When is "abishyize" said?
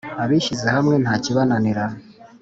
0.23-0.67